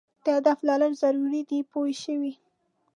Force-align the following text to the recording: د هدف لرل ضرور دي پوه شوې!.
د 0.23 0.25
هدف 0.37 0.59
لرل 0.69 0.93
ضرور 1.01 1.33
دي 1.49 1.59
پوه 1.71 1.87
شوې!. 2.03 2.33